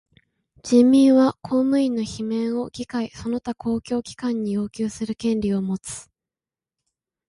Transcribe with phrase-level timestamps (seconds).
[0.63, 6.09] 人民は公務員の罷免を議会その他の公共機関に要求する権利をもつ。